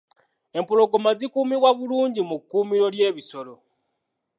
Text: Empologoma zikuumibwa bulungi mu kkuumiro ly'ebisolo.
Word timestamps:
Empologoma 0.59 1.11
zikuumibwa 1.19 1.69
bulungi 1.77 2.21
mu 2.29 2.37
kkuumiro 2.39 2.87
ly'ebisolo. 2.93 3.53